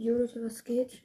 Jo 0.00 0.14
Leute, 0.14 0.42
was 0.42 0.64
geht? 0.64 1.02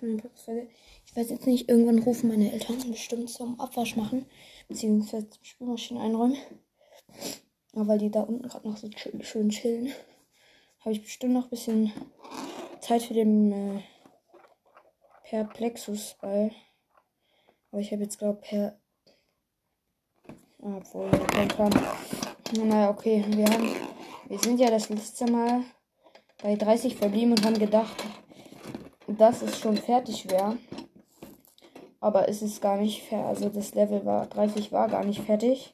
Ich 0.00 1.16
weiß 1.16 1.28
jetzt 1.28 1.46
nicht, 1.48 1.68
irgendwann 1.68 1.98
rufen 1.98 2.28
meine 2.28 2.52
Eltern 2.52 2.78
bestimmt 2.88 3.28
zum 3.28 3.58
Abwasch 3.58 3.96
machen, 3.96 4.26
beziehungsweise 4.68 5.28
zum 5.28 5.42
Spülmaschine 5.42 6.00
einräumen. 6.00 6.36
Aber 7.72 7.88
weil 7.88 7.98
die 7.98 8.12
da 8.12 8.20
unten 8.20 8.46
gerade 8.46 8.68
noch 8.68 8.76
so 8.76 8.88
schön 9.22 9.48
chillen, 9.48 9.92
habe 10.78 10.92
ich 10.92 11.02
bestimmt 11.02 11.32
noch 11.32 11.46
ein 11.46 11.50
bisschen 11.50 11.92
Zeit 12.80 13.02
für 13.02 13.14
den 13.14 13.50
äh, 13.50 13.82
Perplexus-Ball. 15.24 16.52
Aber 17.72 17.80
ich 17.80 17.90
habe 17.90 18.04
jetzt, 18.04 18.20
glaube 18.20 18.40
per. 18.40 18.78
Obwohl, 20.60 21.10
kein 21.10 21.48
Plan. 21.48 21.74
Naja, 22.54 22.90
okay. 22.90 23.24
Wir 23.30 23.46
haben. 23.46 23.74
Wir 24.28 24.38
sind 24.38 24.60
ja 24.60 24.70
das 24.70 24.88
letzte 24.90 25.28
Mal 25.28 25.64
bei 26.42 26.56
30 26.56 26.96
verblieben 26.96 27.32
und 27.32 27.44
haben 27.44 27.58
gedacht, 27.58 27.96
dass 29.06 29.42
es 29.42 29.58
schon 29.58 29.76
fertig 29.76 30.30
wäre. 30.30 30.56
Aber 32.00 32.28
es 32.28 32.42
ist 32.42 32.62
gar 32.62 32.78
nicht 32.78 33.02
fertig. 33.02 33.26
Also 33.26 33.48
das 33.48 33.74
Level 33.74 34.04
war 34.04 34.26
30 34.26 34.72
war 34.72 34.88
gar 34.88 35.04
nicht 35.04 35.20
fertig. 35.20 35.72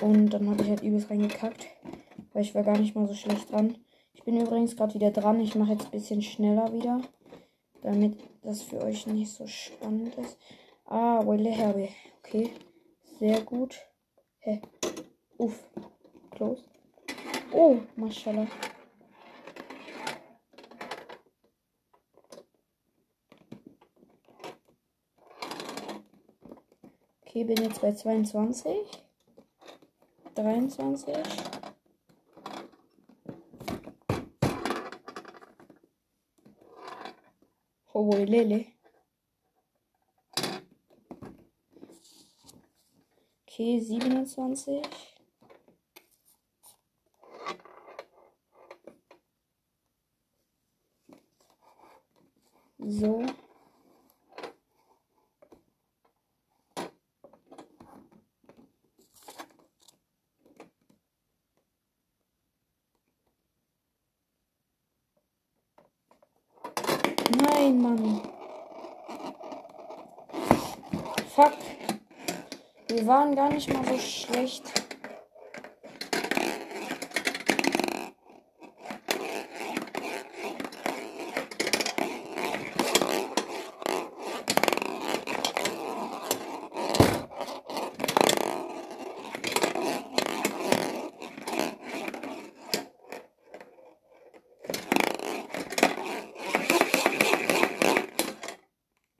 Und 0.00 0.30
dann 0.30 0.48
habe 0.48 0.62
ich 0.62 0.68
halt 0.68 0.82
übelst 0.82 1.10
reingekackt. 1.10 1.66
Weil 2.32 2.42
ich 2.42 2.54
war 2.54 2.62
gar 2.62 2.78
nicht 2.78 2.94
mal 2.94 3.08
so 3.08 3.14
schlecht 3.14 3.50
dran. 3.50 3.76
Ich 4.14 4.22
bin 4.22 4.40
übrigens 4.40 4.76
gerade 4.76 4.94
wieder 4.94 5.10
dran. 5.10 5.40
Ich 5.40 5.54
mache 5.56 5.72
jetzt 5.72 5.86
ein 5.86 5.90
bisschen 5.90 6.22
schneller 6.22 6.72
wieder. 6.72 7.00
Damit 7.82 8.18
das 8.42 8.62
für 8.62 8.82
euch 8.82 9.06
nicht 9.06 9.32
so 9.32 9.46
spannend 9.46 10.14
ist. 10.16 10.38
Ah, 10.84 11.24
Wille 11.26 11.50
Herbe. 11.50 11.88
Okay. 12.18 12.50
Sehr 13.18 13.40
gut. 13.40 13.80
Hä? 14.38 14.60
Uff. 15.38 15.58
Close. 16.30 16.62
Oh, 17.52 17.78
Maschallah. 17.96 18.46
Okay, 27.30 27.44
bin 27.44 27.62
jetzt 27.62 27.80
bei 27.80 27.92
22. 27.92 28.72
23. 30.34 31.16
Oh, 37.92 38.10
Lele. 38.16 38.66
Okay, 43.46 43.78
27. 43.78 44.82
So. 52.80 53.24
Nein, 67.60 67.80
Mann. 67.80 68.20
Fuck. 71.34 71.49
Wir 72.88 73.06
waren 73.06 73.34
gar 73.34 73.50
nicht 73.50 73.72
mal 73.72 73.84
so 73.84 73.98
schlecht. 73.98 74.64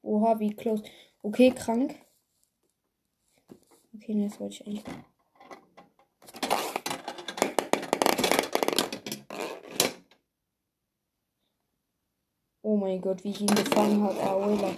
Oha, 0.03 0.39
wie 0.41 0.55
close. 0.55 0.83
Okay, 1.23 1.51
krank. 1.53 1.95
Okay, 4.03 4.15
ne, 4.15 4.29
das 4.29 4.41
wollte 4.41 4.55
ich 4.55 4.67
eigentlich. 4.67 4.85
Oh 12.63 12.77
mein 12.77 12.99
Gott, 13.03 13.23
wie 13.25 13.31
ich 13.31 13.43
ihn 13.43 13.47
gefangen 13.49 14.03
habe, 14.03 14.23
Aola. 14.23 14.75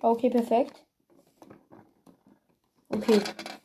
Okay, 0.00 0.28
perfekt. 0.28 0.84
Okay. 2.90 3.20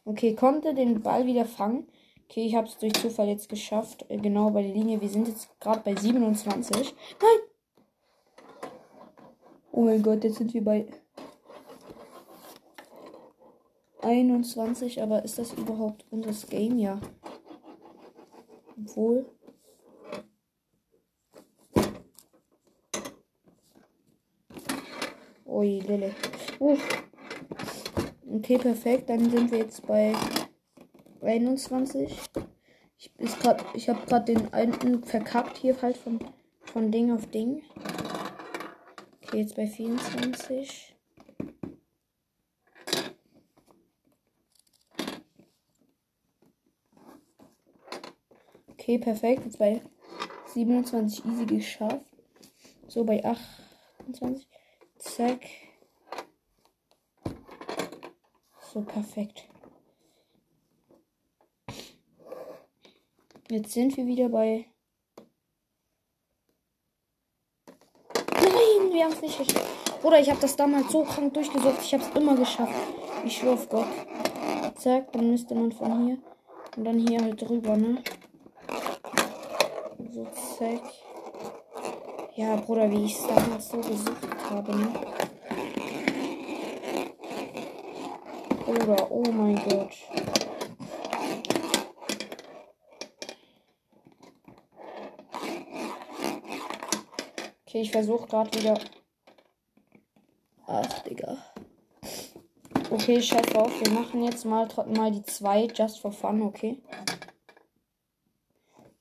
Okay, 0.05 0.33
konnte 0.35 0.73
den 0.73 1.01
Ball 1.01 1.25
wieder 1.25 1.43
fangen. 1.43 1.89
Okay, 2.29 2.45
ich 2.45 2.55
habe 2.55 2.67
es 2.67 2.77
durch 2.77 2.93
Zufall 2.93 3.29
jetzt 3.29 3.47
geschafft. 3.47 4.05
Äh, 4.09 4.17
genau 4.17 4.49
bei 4.49 4.61
der 4.61 4.73
Linie. 4.73 4.99
Wir 4.99 5.09
sind 5.09 5.27
jetzt 5.27 5.49
gerade 5.61 5.79
bei 5.79 5.95
27. 5.95 6.93
Nein! 7.21 8.69
Oh 9.71 9.81
mein 9.81 10.03
Gott, 10.03 10.23
jetzt 10.23 10.37
sind 10.37 10.53
wir 10.53 10.63
bei 10.63 10.87
21. 14.01 15.01
Aber 15.01 15.23
ist 15.23 15.39
das 15.39 15.53
überhaupt 15.53 16.05
unser 16.09 16.47
Game? 16.47 16.77
Ja. 16.77 16.99
Obwohl. 18.77 19.25
Ui, 25.45 25.79
Lille. 25.79 26.13
Uff. 26.59 27.03
Okay, 28.29 28.57
perfekt. 28.57 29.09
Dann 29.09 29.29
sind 29.29 29.49
wir 29.49 29.59
jetzt 29.59 29.87
bei 29.87 30.13
21. 31.21 32.17
Ich, 32.97 33.11
ich 33.73 33.89
habe 33.89 34.05
gerade 34.07 34.33
den 34.33 34.53
alten 34.53 35.03
verkackt 35.03 35.57
hier 35.57 35.81
halt 35.81 35.97
von, 35.97 36.19
von 36.65 36.91
Ding 36.91 37.11
auf 37.11 37.27
Ding. 37.27 37.61
Okay, 39.21 39.39
jetzt 39.39 39.55
bei 39.55 39.67
24. 39.67 40.95
Okay, 48.87 48.97
perfekt. 48.99 49.43
Jetzt 49.43 49.59
bei 49.59 49.81
27 50.53 51.25
easy 51.25 51.45
geschafft. 51.45 52.05
So, 52.87 53.03
bei 53.03 53.23
28. 53.23 54.47
Zack. 54.97 55.41
So, 58.71 58.81
perfekt. 58.81 59.49
Jetzt 63.49 63.71
sind 63.71 63.95
wir 63.95 64.05
wieder 64.05 64.27
bei. 64.27 64.65
Nein, 68.33 68.91
wir 68.91 69.05
haben 69.05 69.13
es 69.13 69.21
nicht 69.21 69.37
geschafft. 69.37 70.01
Bruder, 70.01 70.19
ich 70.19 70.29
habe 70.29 70.41
das 70.41 70.57
damals 70.57 70.91
so 70.91 71.03
krank 71.05 71.33
durchgesucht. 71.33 71.81
Ich 71.81 71.93
habe 71.93 72.03
es 72.03 72.09
immer 72.09 72.35
geschafft. 72.35 72.75
Ich 73.23 73.37
schwör 73.37 73.53
auf 73.53 73.69
Gott. 73.69 73.87
Zack, 74.75 75.13
dann 75.13 75.31
müsste 75.31 75.55
man 75.55 75.71
von 75.71 76.05
hier 76.05 76.17
und 76.75 76.83
dann 76.83 76.99
hier 77.07 77.21
halt 77.21 77.41
drüber, 77.41 77.77
ne? 77.77 78.03
So, 80.11 80.27
zack. 80.57 80.81
Ja, 82.35 82.57
Bruder, 82.57 82.91
wie 82.91 83.05
ich 83.05 83.15
es 83.15 83.27
damals 83.27 83.69
so 83.69 83.77
gesucht 83.77 84.27
habe, 84.49 84.75
ne? 84.75 84.91
Bruder, 88.65 89.09
oh 89.09 89.23
mein 89.31 89.55
Gott. 89.55 89.93
Okay, 97.77 97.83
ich 97.83 97.91
versuche 97.91 98.25
gerade 98.25 98.59
wieder. 98.59 98.79
Ach, 100.65 100.99
Digga. 101.03 101.37
Okay, 102.89 103.21
scheiß 103.21 103.53
auf. 103.53 103.79
Wir 103.79 103.91
machen 103.91 104.23
jetzt 104.23 104.45
mal, 104.45 104.67
mal 104.87 105.11
die 105.11 105.21
zwei 105.21 105.67
just 105.67 105.99
for 105.99 106.11
fun, 106.11 106.41
okay? 106.41 106.81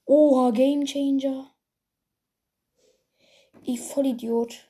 Oha, 0.04 0.50
Game 0.50 0.84
Changer. 0.84 1.46
Ich 3.62 3.80
Vollidiot. 3.80 4.68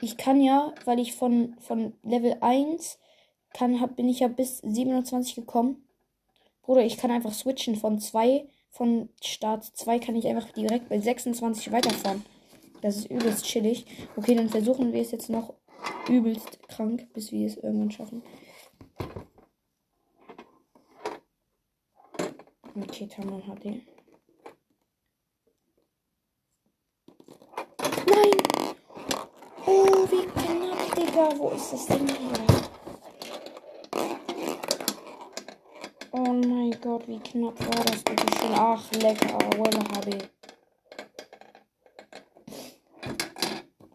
Ich 0.00 0.16
kann 0.16 0.40
ja, 0.40 0.74
weil 0.84 0.98
ich 0.98 1.14
von, 1.14 1.54
von 1.60 1.92
Level 2.02 2.38
1 2.40 2.98
kann, 3.52 3.80
hab, 3.80 3.94
bin 3.94 4.08
ich 4.08 4.18
ja 4.18 4.26
bis 4.26 4.58
27 4.58 5.36
gekommen. 5.36 5.86
Bruder, 6.62 6.84
ich 6.84 6.96
kann 6.96 7.12
einfach 7.12 7.32
switchen 7.32 7.76
von 7.76 8.00
2, 8.00 8.48
von 8.72 9.10
Start 9.22 9.62
2 9.64 10.00
kann 10.00 10.16
ich 10.16 10.26
einfach 10.26 10.50
direkt 10.50 10.88
bei 10.88 10.98
26 10.98 11.70
weiterfahren. 11.70 12.24
Das 12.80 12.96
ist 12.96 13.10
übelst 13.10 13.44
chillig. 13.44 13.86
Okay, 14.16 14.34
dann 14.34 14.48
versuchen 14.48 14.92
wir 14.92 15.02
es 15.02 15.10
jetzt 15.10 15.30
noch 15.30 15.54
übelst 16.08 16.60
krank, 16.68 17.12
bis 17.12 17.32
wir 17.32 17.46
es 17.46 17.56
irgendwann 17.56 17.90
schaffen. 17.90 18.22
Okay, 22.80 23.08
Tamam 23.08 23.44
hat 23.46 23.64
den. 23.64 23.82
Nein! 28.06 28.76
Oh, 29.66 30.06
wie 30.10 30.26
knapp, 30.26 30.94
Digga. 30.94 31.38
Wo 31.38 31.50
ist 31.50 31.72
das 31.72 31.86
Ding 31.86 32.06
hier? 32.06 32.46
Oh 36.12 36.32
mein 36.32 36.70
Gott, 36.80 37.06
wie 37.08 37.18
knapp 37.18 37.58
war 37.60 37.84
das 37.84 38.02
bitte 38.04 38.26
schon? 38.38 38.54
Ach, 38.54 38.92
lecker. 38.92 39.38
Walla 39.58 39.96
habe 39.96 40.10
ich. 40.10 40.37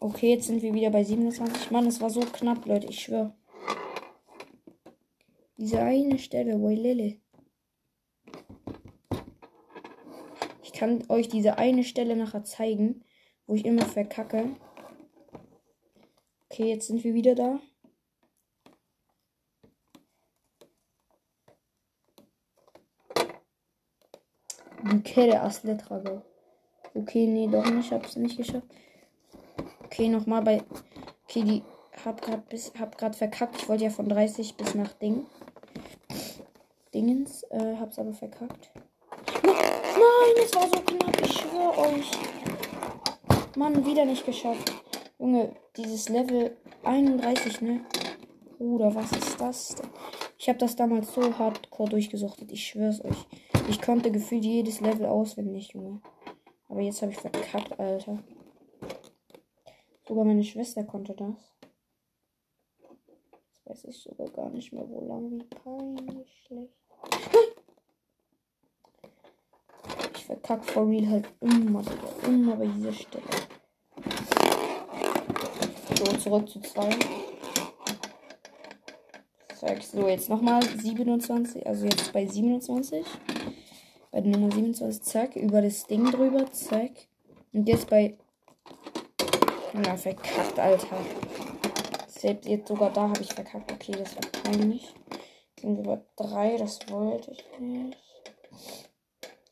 Okay, 0.04 0.32
jetzt 0.32 0.48
sind 0.48 0.62
wir 0.62 0.74
wieder 0.74 0.90
bei 0.90 1.06
27. 1.06 1.72
Mann, 1.72 1.88
es 1.88 2.02
war 2.02 2.10
so 2.10 2.20
knapp, 2.20 2.66
Leute, 2.66 2.88
ich 2.88 3.00
schwöre. 3.00 3.34
Diese 5.56 5.80
eine 5.80 6.20
Stelle, 6.20 6.62
Wailele. 6.62 7.22
Ich 10.62 10.74
kann 10.74 11.06
euch 11.08 11.30
diese 11.30 11.58
eine 11.58 11.86
Stelle 11.86 12.18
nachher 12.18 12.44
zeigen, 12.44 13.06
wo 13.48 13.56
ich 13.56 13.64
immer 13.64 13.86
verkacke. 13.86 14.58
Okay, 16.50 16.66
jetzt 16.66 16.88
sind 16.88 17.06
wir 17.06 17.14
wieder 17.14 17.36
da. 17.36 17.62
Kette 25.06 25.42
Asletrago. 25.42 26.24
Okay, 26.94 27.26
nee, 27.26 27.48
doch 27.48 27.64
nicht. 27.72 27.86
Ich 27.86 27.94
hab's 27.94 28.18
nicht 28.18 28.36
geschafft. 28.36 28.68
Okay, 29.94 30.10
nochmal 30.10 30.42
bei. 30.42 30.64
Okay, 31.26 31.44
die 31.44 31.62
hab 32.04 32.20
grad 32.20 32.50
bis 32.50 32.74
hab 32.80 32.98
grad 32.98 33.16
verkackt. 33.16 33.58
Ich 33.62 33.70
wollte 33.70 33.84
ja 33.84 33.92
von 33.92 34.10
30 34.10 34.56
bis 34.56 34.74
nach 34.74 34.92
Ding. 34.94 35.28
Dingens, 36.96 37.44
äh, 37.52 37.76
hab's 37.80 38.00
aber 38.00 38.12
verkackt. 38.12 38.72
Nein, 39.44 40.44
es 40.44 40.56
war 40.56 40.68
so 40.68 40.82
knapp, 40.82 41.22
ich 41.22 41.34
schwöre 41.34 41.78
euch. 41.78 42.10
Mann, 43.56 43.86
wieder 43.86 44.04
nicht 44.06 44.26
geschafft. 44.26 44.74
Junge, 45.20 45.56
dieses 45.78 46.10
Level 46.10 46.58
31, 46.82 47.62
ne? 47.62 47.82
Bruder, 48.58 48.96
was 48.96 49.12
ist 49.12 49.40
das 49.40 49.76
denn? 49.76 49.90
Ich 50.40 50.50
habe 50.50 50.58
das 50.58 50.76
damals 50.76 51.14
so 51.14 51.38
hardcore 51.38 51.90
durchgesuchtet, 51.90 52.52
ich 52.52 52.66
schwör's 52.66 53.06
euch. 53.06 53.28
Ich 53.70 53.80
konnte 53.80 54.12
gefühlt 54.12 54.44
jedes 54.44 54.82
Level 54.82 55.06
auswendig, 55.06 55.74
Junge. 55.74 56.02
Aber 56.68 56.82
jetzt 56.82 57.04
habe 57.04 57.12
ich 57.12 57.20
verkackt, 57.20 57.80
Alter. 57.80 58.18
Sogar 60.08 60.26
meine 60.26 60.44
Schwester 60.44 60.84
konnte 60.84 61.14
das. 61.14 61.36
Das 63.66 63.66
weiß 63.66 63.86
ich 63.86 64.04
sogar 64.04 64.30
gar 64.30 64.50
nicht 64.50 64.74
mehr, 64.74 64.88
wo 64.90 65.06
lang, 65.06 65.32
wie 65.32 65.44
peinlich 65.44 66.44
schlecht. 66.46 66.74
Ich 70.16 70.28
verkacke 70.28 70.64
for 70.64 70.88
real 70.88 71.06
halt 71.10 71.28
immer, 71.42 71.82
Digga. 71.82 72.28
Immer 72.28 72.56
bei 72.56 72.66
dieser 72.66 72.94
Stelle. 72.94 73.26
So, 75.98 76.06
zurück 76.18 76.48
zu 76.48 76.62
2. 76.62 76.98
So, 79.94 80.08
jetzt 80.08 80.28
nochmal 80.28 80.64
27. 80.64 81.68
Also 81.68 81.86
jetzt 81.86 82.12
bei 82.14 82.26
27. 82.26 83.06
Bei 84.12 84.22
der 84.22 84.32
Nummer 84.32 84.52
27. 84.52 85.04
Zack. 85.04 85.36
Über 85.36 85.62
das 85.62 85.86
Ding 85.86 86.10
drüber. 86.10 86.52
Zack. 86.52 86.92
Und 87.52 87.68
jetzt 87.68 87.90
bei 87.90 88.18
ja, 89.74 89.98
verkackt, 89.98 90.60
Alter. 90.60 90.98
Selbst 92.08 92.48
jetzt 92.48 92.68
sogar 92.68 92.92
da 92.92 93.10
habe 93.10 93.22
ich 93.22 93.34
verkackt. 93.34 93.72
Okay, 93.72 93.94
das 93.94 94.16
war 94.16 94.44
peinlich. 94.44 94.94
Sind 95.60 95.84
bei 95.84 96.00
3, 96.18 96.58
das 96.58 96.80
wollte 96.90 97.32
ich 97.32 97.60
nicht. 97.60 97.98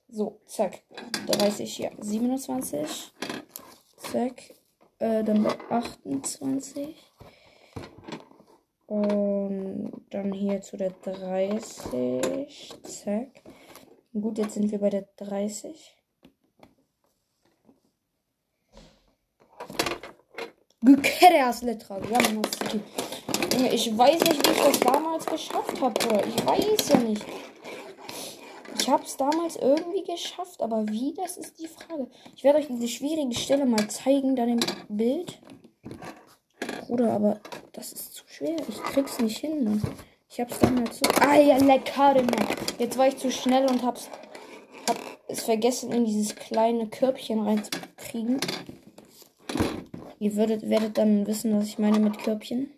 So, 0.10 0.42
zack. 0.46 0.82
30, 1.28 1.78
ja. 1.80 1.90
27. 2.00 3.14
Zack. 3.98 4.54
Äh, 5.00 5.24
dann 5.24 5.44
bei 5.44 5.56
28. 5.70 6.96
Und 8.88 9.92
dann 10.10 10.34
hier 10.34 10.62
zu 10.62 10.78
der 10.78 10.92
30. 10.92 12.74
Zack. 12.84 13.42
Gut, 14.14 14.38
jetzt 14.38 14.54
sind 14.54 14.70
wir 14.70 14.80
bei 14.80 14.90
der 14.90 15.08
30. 15.16 15.96
Gekeras 20.84 21.62
Letra. 21.62 22.00
Ja, 22.10 22.20
ich 23.72 23.96
weiß 23.96 24.20
nicht, 24.22 24.48
wie 24.48 24.52
ich 24.52 24.58
das 24.58 24.80
damals 24.80 25.26
geschafft 25.28 25.80
habe. 25.80 26.24
Ich 26.28 26.46
weiß 26.46 26.90
ja 26.90 26.98
nicht. 26.98 27.24
Ich 28.80 28.90
habe 28.90 29.04
es 29.04 29.16
damals 29.16 29.58
irgendwie 29.58 30.04
geschafft, 30.04 30.60
aber 30.60 30.88
wie, 30.88 31.14
das 31.14 31.38
ist 31.38 31.60
die 31.60 31.68
Frage. 31.68 32.08
Ich 32.36 32.44
werde 32.44 32.58
euch 32.58 32.68
diese 32.68 32.88
schwierige 32.88 33.36
Stelle 33.36 33.68
mal 33.68 33.88
zeigen, 33.90 34.36
dann 34.36 34.50
im 34.50 34.60
Bild. 34.90 35.40
Bruder, 36.88 37.12
aber 37.14 37.40
das 37.74 37.94
ist 37.94 38.16
zu 38.16 38.24
schwer. 38.26 38.56
Ich 38.68 38.82
krieg's 38.82 39.20
nicht 39.20 39.38
hin. 39.38 39.64
Ne? 39.64 39.82
Ich 40.32 40.40
hab's 40.40 40.58
damals 40.58 40.98
so. 40.98 41.06
Ah 41.20 41.36
ja, 41.36 41.58
lecker, 41.58 42.16
Mann. 42.16 42.48
Jetzt 42.80 42.98
war 42.98 43.08
ich 43.08 43.18
zu 43.18 43.30
schnell 43.30 43.70
und 43.70 43.84
hab's 43.84 44.10
hab 44.90 44.98
es 45.28 45.44
vergessen, 45.44 45.92
in 45.92 46.06
dieses 46.06 46.36
kleine 46.36 46.88
Körbchen 46.88 47.42
reinzukriegen. 47.46 48.40
Ihr 50.22 50.36
würdet, 50.36 50.70
werdet 50.70 51.00
dann 51.00 51.26
wissen, 51.26 51.58
was 51.58 51.66
ich 51.66 51.80
meine 51.80 52.00
mit 52.00 52.20
Körbchen. 52.20 52.70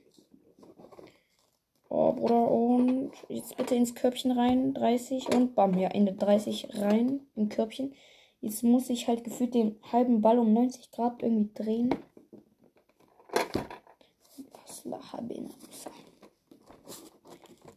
Oh, 1.90 2.13
Bruder, 2.13 2.50
und 2.50 3.12
jetzt 3.28 3.57
bitte 3.57 3.75
ins 3.75 3.95
Körbchen 3.95 4.31
rein. 4.31 4.74
30 4.74 5.36
und 5.36 5.54
bam, 5.54 5.78
ja, 5.78 5.90
Ende 5.90 6.13
30 6.13 6.69
rein 6.75 7.19
im 7.36 7.50
Körbchen. 7.50 7.95
Jetzt 8.40 8.63
muss 8.63 8.90
ich 8.90 9.10
halt 9.10 9.25
gefühlt 9.25 9.54
den 9.54 9.75
halben 9.92 10.22
Ball 10.22 10.40
um 10.40 10.54
90 10.54 10.90
Grad 10.92 11.22
irgendwie 11.22 11.54
drehen. 11.54 11.94
Was 14.66 14.86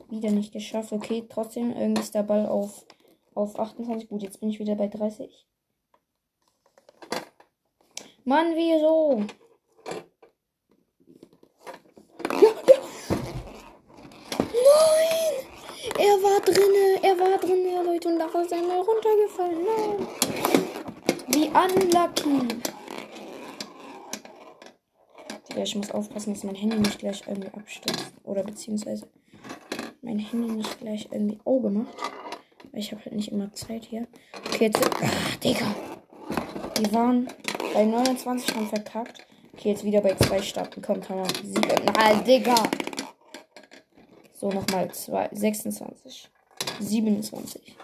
Wieder 0.09 0.31
nicht 0.31 0.53
geschafft. 0.53 0.93
Okay, 0.93 1.25
trotzdem, 1.29 1.73
irgendwie 1.73 2.03
ist 2.03 2.15
der 2.15 2.23
Ball 2.23 2.47
auf, 2.47 2.87
auf 3.35 3.59
28. 3.59 4.09
Gut, 4.09 4.23
jetzt 4.23 4.39
bin 4.39 4.49
ich 4.49 4.61
wieder 4.61 4.77
bei 4.77 4.87
30. 4.87 5.45
Mann, 8.23 8.55
wieso? 8.55 9.27
Er 15.99 16.23
war 16.23 16.41
drinne, 16.41 17.03
er 17.03 17.19
war 17.19 17.39
drinne, 17.39 17.73
ja 17.73 17.81
Leute, 17.83 18.09
und 18.09 18.19
da 18.19 18.27
ist 18.27 18.53
er 18.53 18.63
mal 18.63 18.81
runtergefallen. 18.81 19.65
Nein. 19.65 20.07
Wie 21.29 21.49
unlucky. 21.49 22.49
Ich 25.57 25.75
muss 25.75 25.91
aufpassen, 25.91 26.35
dass 26.35 26.45
mein 26.45 26.55
Handy 26.55 26.77
nicht 26.79 26.99
gleich 26.99 27.23
irgendwie 27.27 27.49
abstürzt. 27.49 28.13
Oder 28.25 28.43
beziehungsweise 28.43 29.09
mein 30.03 30.19
Handy 30.19 30.53
nicht 30.53 30.79
gleich 30.81 31.09
irgendwie 31.11 31.39
Auge 31.45 31.71
macht. 31.71 31.97
Weil 32.73 32.81
ich 32.81 32.93
habe 32.93 33.03
halt 33.05 33.15
nicht 33.15 33.33
immer 33.33 33.53
Zeit 33.55 33.85
hier. 33.85 34.07
Okay, 34.53 34.67
jetzt. 34.67 34.79
Ach, 35.03 35.37
Digga. 35.37 35.75
Die 36.79 36.93
waren 36.93 37.29
bei 37.73 37.85
29 37.85 38.53
schon 38.53 38.67
verkackt. 38.67 39.27
Okay, 39.55 39.71
jetzt 39.71 39.85
wieder 39.85 40.03
bei 40.03 40.15
zwei 40.17 40.43
starten. 40.43 40.83
Kommt, 40.83 41.09
haben 41.09 41.21
wir 41.21 41.35
sieben. 41.43 41.85
Na, 41.87 42.15
Digga. 42.15 42.55
So, 44.39 44.51
nochmal 44.51 44.91
26. 44.93 46.31
27. 46.79 47.77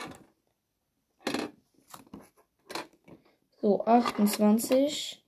So, 3.62 3.82
28. 3.86 5.24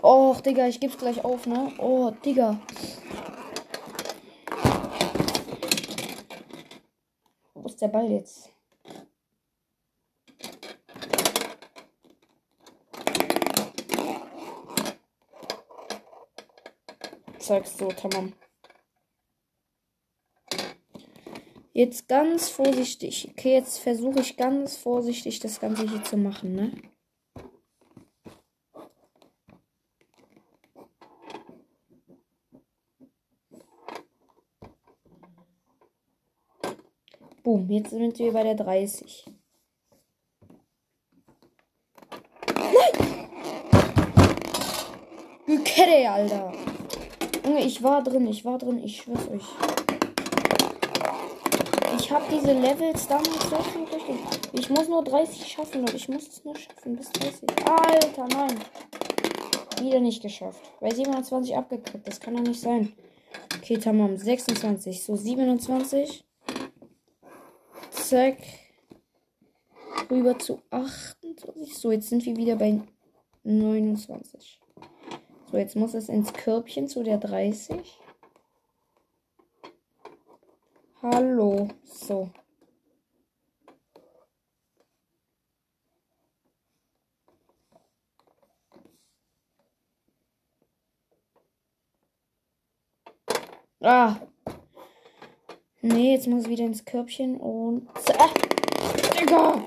Och, 0.00 0.40
Digga, 0.42 0.68
ich 0.68 0.78
geb's 0.78 0.96
gleich 0.96 1.24
auf, 1.24 1.46
ne? 1.46 1.72
Oh, 1.78 2.12
Digga. 2.24 2.60
Wo 7.54 7.66
ist 7.66 7.80
der 7.80 7.88
Ball 7.88 8.12
jetzt? 8.12 8.53
Zeigst 17.44 17.78
so, 17.78 17.88
tamam. 17.88 18.32
Jetzt 21.72 22.06
ganz 22.08 22.48
vorsichtig. 22.48 23.28
Okay, 23.30 23.54
jetzt 23.54 23.78
versuche 23.78 24.20
ich 24.20 24.36
ganz 24.36 24.76
vorsichtig 24.76 25.40
das 25.40 25.60
Ganze 25.60 25.88
hier 25.88 26.04
zu 26.04 26.16
machen, 26.16 26.54
ne? 26.54 26.72
Boom, 37.42 37.68
jetzt 37.70 37.90
sind 37.90 38.18
wir 38.18 38.32
bei 38.32 38.42
der 38.42 38.54
30. 38.54 39.26
Kette, 45.64 46.10
Alter. 46.10 46.63
Junge, 47.44 47.64
ich 47.64 47.82
war 47.82 48.02
drin, 48.02 48.26
ich 48.26 48.44
war 48.44 48.58
drin, 48.58 48.82
ich 48.82 48.96
schwör's 48.96 49.28
euch. 49.28 49.44
Ich 51.98 52.10
habe 52.10 52.24
diese 52.30 52.52
Levels 52.52 53.06
damals 53.06 53.50
so 53.50 53.62
schon 53.70 53.84
richtig. 53.84 54.16
Ich 54.52 54.70
muss 54.70 54.88
nur 54.88 55.04
30 55.04 55.46
schaffen, 55.46 55.82
Leute. 55.82 55.96
Ich 55.96 56.08
muss 56.08 56.26
es 56.26 56.44
nur 56.44 56.56
schaffen 56.56 56.96
bis 56.96 57.10
30. 57.12 57.48
Alter, 57.66 58.26
nein. 58.28 58.58
Wieder 59.80 60.00
nicht 60.00 60.22
geschafft. 60.22 60.60
Bei 60.80 60.90
27 60.90 61.56
abgekriegt. 61.56 62.06
Das 62.08 62.20
kann 62.20 62.36
doch 62.36 62.42
nicht 62.42 62.60
sein. 62.60 62.94
Okay, 63.58 63.78
tamam. 63.78 64.16
26. 64.16 65.02
So, 65.02 65.16
27. 65.16 66.24
Zack. 67.90 68.38
Rüber 70.10 70.38
zu 70.38 70.62
28. 70.70 71.76
So, 71.76 71.92
jetzt 71.92 72.08
sind 72.08 72.24
wir 72.24 72.36
wieder 72.36 72.56
bei 72.56 72.80
29. 73.42 74.60
So, 75.54 75.58
jetzt 75.60 75.76
muss 75.76 75.94
es 75.94 76.08
ins 76.08 76.32
Körbchen 76.32 76.88
zu 76.88 77.04
der 77.04 77.18
30. 77.18 77.78
Hallo. 81.00 81.68
So. 81.84 82.28
Ah. 93.80 94.16
Nee, 95.82 96.14
jetzt 96.14 96.26
muss 96.26 96.42
es 96.42 96.48
wieder 96.48 96.64
ins 96.64 96.84
Körbchen 96.84 97.36
und. 97.36 97.88
Ah, 98.18 98.28
Digga! 99.20 99.62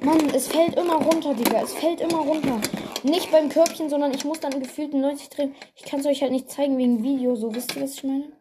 Mann, 0.00 0.28
es 0.34 0.48
fällt 0.48 0.74
immer 0.74 0.96
runter, 0.96 1.34
Digga. 1.34 1.62
Es 1.62 1.72
fällt 1.72 2.00
immer 2.00 2.18
runter. 2.18 2.60
Nicht 3.02 3.30
beim 3.32 3.48
Körbchen, 3.48 3.88
sondern 3.90 4.12
ich 4.12 4.24
muss 4.24 4.40
dann 4.40 4.60
gefühlt 4.60 4.94
90 4.94 5.28
drehen. 5.30 5.54
Ich 5.74 5.82
kann 5.84 6.00
es 6.00 6.06
euch 6.06 6.22
halt 6.22 6.32
nicht 6.32 6.50
zeigen 6.50 6.78
wegen 6.78 7.02
Video. 7.02 7.34
So, 7.34 7.54
wisst 7.54 7.74
ihr, 7.76 7.82
was 7.82 7.94
ich 7.94 8.04
meine? 8.04 8.32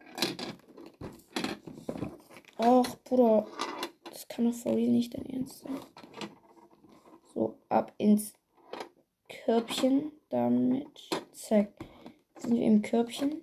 Ach, 2.57 2.95
Bruder. 3.03 3.47
Das 4.09 4.27
kann 4.27 4.45
doch 4.45 4.53
for 4.53 4.75
real 4.75 4.89
nicht 4.89 5.13
dein 5.15 5.25
Ernst 5.25 5.59
sein. 5.61 5.79
So, 7.33 7.55
ab 7.69 7.93
ins 7.97 8.33
Körbchen. 9.27 10.11
Damit. 10.29 11.09
Zack. 11.33 11.69
Sind 12.37 12.55
wir 12.55 12.65
im 12.65 12.81
Körbchen. 12.81 13.41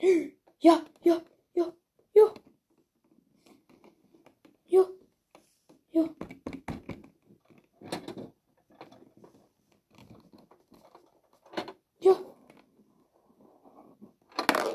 Ja, 0.64 0.80
ja, 1.02 1.20
ja, 1.54 1.72
ja. 2.14 2.34
Ja. 4.68 4.86
Ja. 5.92 6.04
Ja. 12.00 12.16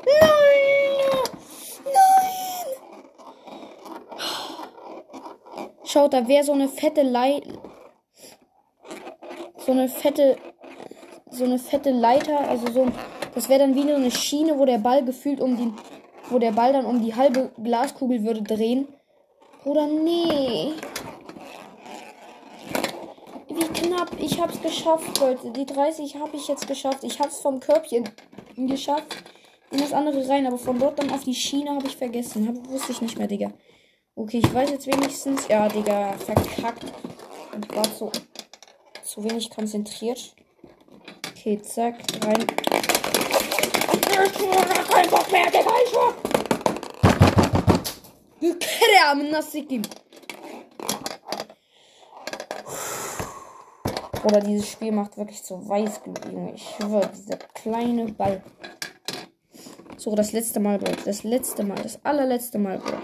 Nein! 0.06 1.24
Nein! 1.84 2.66
Schaut, 5.90 6.12
da 6.12 6.28
wäre 6.28 6.44
so 6.44 6.52
eine 6.52 6.68
fette 6.68 7.00
Lei. 7.00 7.40
So 9.64 9.72
eine 9.72 9.88
fette. 9.88 10.36
So 11.30 11.44
eine 11.44 11.58
fette 11.58 11.90
Leiter, 11.90 12.40
also 12.48 12.70
so 12.70 12.88
das 13.34 13.48
wäre 13.48 13.60
dann 13.60 13.74
wie 13.74 13.90
eine 13.90 14.10
Schiene, 14.10 14.58
wo 14.58 14.64
der 14.64 14.78
Ball 14.78 15.04
gefühlt 15.04 15.40
um 15.40 15.56
die, 15.56 15.72
wo 16.28 16.38
der 16.38 16.52
Ball 16.52 16.72
dann 16.72 16.84
um 16.84 17.00
die 17.02 17.14
halbe 17.14 17.52
Glaskugel 17.62 18.22
würde 18.22 18.42
drehen. 18.42 18.88
Oder 19.64 19.86
nee. 19.86 20.72
Wie 23.48 23.64
knapp. 23.80 24.10
Ich 24.18 24.40
hab's 24.40 24.60
geschafft, 24.60 25.18
Leute. 25.20 25.50
Die 25.52 25.66
30 25.66 26.16
habe 26.16 26.36
ich 26.36 26.48
jetzt 26.48 26.66
geschafft. 26.66 27.02
Ich 27.02 27.18
hab's 27.18 27.40
vom 27.40 27.60
Körbchen 27.60 28.08
geschafft. 28.56 29.24
In 29.70 29.78
das 29.78 29.92
andere 29.92 30.28
rein. 30.28 30.46
Aber 30.46 30.58
von 30.58 30.78
dort 30.78 30.98
dann 30.98 31.10
auf 31.10 31.24
die 31.24 31.34
Schiene 31.34 31.70
habe 31.70 31.86
ich 31.86 31.96
vergessen. 31.96 32.48
Hab, 32.48 32.68
wusste 32.68 32.92
ich 32.92 33.00
nicht 33.00 33.16
mehr, 33.16 33.26
Digga. 33.26 33.52
Okay, 34.18 34.38
ich 34.38 34.52
weiß 34.52 34.70
jetzt 34.70 34.88
wenigstens. 34.88 35.46
Ja, 35.46 35.68
Digga, 35.68 36.12
verkackt. 36.14 36.92
Und 37.54 37.76
war 37.76 37.84
so 37.84 38.10
zu 39.04 39.22
wenig 39.22 39.48
konzentriert. 39.48 40.34
Okay, 41.30 41.62
zack, 41.62 41.94
rein. 42.24 42.44
Kein 44.90 45.08
Bock 45.08 45.30
mehr, 45.30 45.46
Digga, 45.46 45.70
ich 45.86 45.94
war. 45.94 46.14
Kram, 48.58 49.30
Nassikim. 49.30 49.82
Oder 54.24 54.40
dieses 54.40 54.68
Spiel 54.68 54.90
macht 54.90 55.16
wirklich 55.16 55.40
so 55.42 55.68
weiß, 55.68 56.00
Junge. 56.32 56.54
Ich 56.54 56.74
schwöre, 56.76 57.08
dieser 57.16 57.36
kleine 57.36 58.06
Ball. 58.06 58.42
So, 59.96 60.16
das 60.16 60.32
letzte 60.32 60.58
Mal, 60.58 60.78
Bro. 60.78 60.90
Das 61.04 61.22
letzte 61.22 61.62
Mal. 61.62 61.80
Das 61.80 62.04
allerletzte 62.04 62.58
Mal, 62.58 62.78
Bro. 62.78 62.96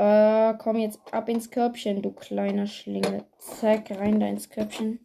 Äh, 0.00 0.49
komm 0.60 0.76
jetzt 0.76 1.00
ab 1.10 1.30
ins 1.30 1.50
Körbchen, 1.50 2.02
du 2.02 2.12
kleiner 2.12 2.66
Schlingel. 2.66 3.24
Zack, 3.38 3.90
rein 3.92 4.20
da 4.20 4.26
ins 4.26 4.50
Körbchen. 4.50 5.00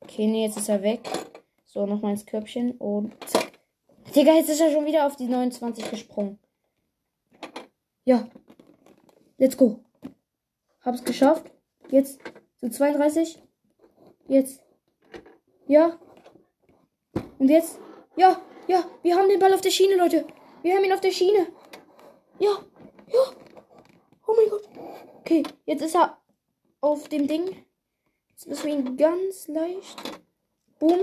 Okay, 0.00 0.26
nee, 0.26 0.46
jetzt 0.46 0.56
ist 0.56 0.70
er 0.70 0.82
weg. 0.82 1.06
So, 1.66 1.84
nochmal 1.84 2.12
ins 2.12 2.24
Körbchen 2.24 2.72
und 2.72 3.12
zack. 3.28 3.52
Digga, 4.16 4.32
jetzt 4.32 4.48
ist 4.48 4.62
er 4.62 4.72
schon 4.72 4.86
wieder 4.86 5.06
auf 5.06 5.16
die 5.16 5.26
29 5.26 5.90
gesprungen. 5.90 6.38
Ja. 8.06 8.30
Let's 9.36 9.58
go. 9.58 9.80
Hab's 10.80 11.04
geschafft. 11.04 11.52
Jetzt 11.90 12.18
zu 12.60 12.70
32. 12.70 13.42
Jetzt. 14.26 14.62
Ja. 15.68 15.98
Und 17.38 17.50
jetzt. 17.50 17.78
Ja, 18.16 18.40
ja, 18.68 18.84
wir 19.02 19.16
haben 19.16 19.28
den 19.28 19.38
Ball 19.38 19.52
auf 19.52 19.60
der 19.60 19.70
Schiene, 19.70 19.96
Leute. 19.96 20.26
Wir 20.62 20.74
haben 20.74 20.84
ihn 20.84 20.92
auf 20.92 21.00
der 21.00 21.12
Schiene. 21.12 21.46
Ja, 22.40 22.58
ja. 23.12 23.20
Oh 24.26 24.32
mein 24.34 24.48
Gott. 24.48 24.66
Okay, 25.18 25.42
jetzt 25.66 25.82
ist 25.82 25.94
er 25.94 26.16
auf 26.80 27.06
dem 27.10 27.26
Ding. 27.26 27.66
Jetzt 28.30 28.48
müssen 28.48 28.66
wir 28.66 28.72
ihn 28.72 28.96
ganz 28.96 29.46
leicht. 29.46 30.22
Boom. 30.78 31.00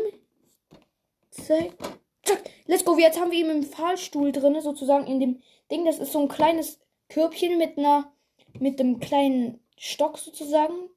Zack. 1.29 1.75
Zack. 2.23 2.49
Let's 2.65 2.83
go. 2.83 2.97
Jetzt 2.97 3.19
haben 3.19 3.29
wir 3.29 3.37
ihn 3.37 3.51
im 3.51 3.63
Fahrstuhl 3.63 4.31
drin, 4.31 4.59
sozusagen 4.61 5.05
in 5.05 5.19
dem 5.19 5.41
Ding. 5.69 5.85
Das 5.85 5.99
ist 5.99 6.11
so 6.11 6.21
ein 6.21 6.27
kleines 6.27 6.79
Körbchen 7.07 7.59
mit 7.59 7.77
einer, 7.77 8.11
mit 8.57 8.79
einem 8.79 8.99
kleinen 8.99 9.59
Stock 9.77 10.17
sozusagen. 10.17 10.89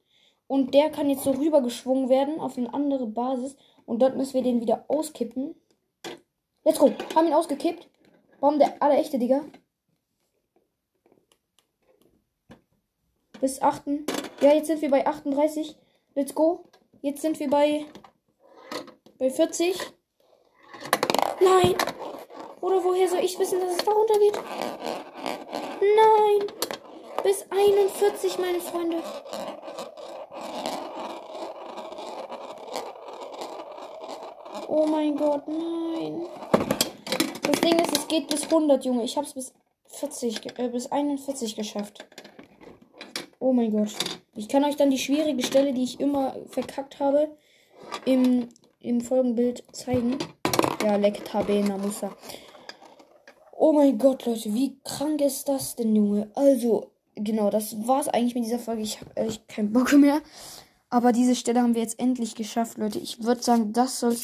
Und 0.47 0.73
der 0.73 0.89
kann 0.89 1.11
jetzt 1.11 1.23
so 1.23 1.31
rübergeschwungen 1.31 2.09
werden 2.09 2.39
auf 2.39 2.57
eine 2.57 2.73
andere 2.73 3.05
Basis. 3.05 3.55
Und 3.85 4.01
dort 4.01 4.17
müssen 4.17 4.33
wir 4.33 4.41
den 4.41 4.59
wieder 4.59 4.85
auskippen. 4.87 5.53
Let's 6.63 6.79
go. 6.79 6.91
Haben 7.13 7.27
ihn 7.27 7.33
ausgekippt. 7.33 7.87
Warum 8.39 8.57
der 8.57 8.81
allerechte, 8.81 9.19
Digga? 9.19 9.45
Bis 13.41 13.61
8. 13.61 13.81
Ja, 14.41 14.53
jetzt 14.53 14.67
sind 14.67 14.81
wir 14.81 14.89
bei 14.91 15.05
38. 15.05 15.75
Let's 16.13 16.35
go. 16.35 16.63
Jetzt 17.01 17.21
sind 17.23 17.39
wir 17.39 17.49
bei 17.49 17.85
bei 19.17 19.29
40. 19.29 19.75
Nein. 21.39 21.75
Oder 22.61 22.83
woher 22.83 23.07
soll 23.09 23.19
ich 23.19 23.37
wissen, 23.39 23.59
dass 23.59 23.75
es 23.75 23.83
da 23.83 23.91
runtergeht? 23.91 24.39
Nein. 25.81 26.47
Bis 27.23 27.45
41, 27.49 28.37
meine 28.37 28.59
Freunde. 28.59 28.97
Oh 34.67 34.85
mein 34.85 35.15
Gott, 35.15 35.47
nein. 35.47 36.27
Das 37.43 37.61
Ding 37.61 37.79
ist, 37.79 37.97
es 37.97 38.07
geht 38.07 38.27
bis 38.27 38.43
100, 38.43 38.85
Junge. 38.85 39.03
Ich 39.03 39.17
habe 39.17 39.25
es 39.25 39.33
bis 39.33 39.53
40, 39.85 40.59
äh, 40.59 40.67
bis 40.69 40.91
41 40.91 41.55
geschafft. 41.55 42.05
Oh 43.41 43.53
mein 43.53 43.71
Gott. 43.71 43.95
Ich 44.35 44.47
kann 44.47 44.63
euch 44.63 44.75
dann 44.75 44.91
die 44.91 44.99
schwierige 44.99 45.41
Stelle, 45.41 45.73
die 45.73 45.83
ich 45.83 45.99
immer 45.99 46.35
verkackt 46.45 46.99
habe, 46.99 47.35
im, 48.05 48.47
im 48.79 49.01
Folgenbild 49.01 49.63
zeigen. 49.71 50.19
Ja, 50.83 50.95
Lektabena 50.95 51.75
Musa. 51.75 52.15
Oh 53.57 53.73
mein 53.73 53.97
Gott, 53.97 54.27
Leute, 54.27 54.53
wie 54.53 54.77
krank 54.83 55.21
ist 55.21 55.49
das 55.49 55.75
denn, 55.75 55.95
Junge? 55.95 56.29
Also, 56.35 56.91
genau, 57.15 57.49
das 57.49 57.87
war's 57.87 58.07
eigentlich 58.07 58.35
mit 58.35 58.45
dieser 58.45 58.59
Folge. 58.59 58.83
Ich 58.83 59.01
habe 59.01 59.09
ehrlich 59.15 59.47
keinen 59.47 59.73
Bock 59.73 59.91
mehr. 59.93 60.21
Aber 60.91 61.11
diese 61.11 61.35
Stelle 61.35 61.61
haben 61.61 61.73
wir 61.73 61.81
jetzt 61.81 61.99
endlich 61.99 62.35
geschafft, 62.35 62.77
Leute. 62.77 62.99
Ich 62.99 63.23
würde 63.23 63.41
sagen, 63.41 63.73
das 63.73 63.99
soll's 63.99 64.23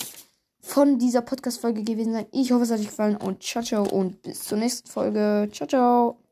von 0.60 1.00
dieser 1.00 1.22
Podcast-Folge 1.24 1.82
gewesen 1.82 2.14
sein. 2.14 2.28
Ich 2.32 2.52
hoffe, 2.52 2.66
es 2.66 2.72
hat 2.72 2.80
euch 2.80 2.86
gefallen 2.86 3.18
und 3.18 3.42
ciao, 3.42 3.64
ciao 3.64 3.84
und 3.84 4.22
bis 4.22 4.44
zur 4.44 4.60
nächsten 4.60 4.88
Folge. 4.88 5.50
Ciao, 5.52 5.68
ciao. 5.68 6.27